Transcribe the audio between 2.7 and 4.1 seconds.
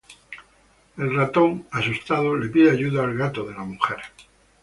ayuda al gato de la mujer.